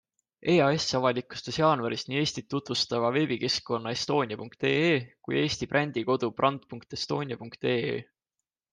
[0.51, 4.91] EAS avalikustas jaanuaris nii Eestit tutvustava veebikeskkonna estonia.ee
[5.27, 7.97] kui Eesti brändi kodu brand.estonia.ee.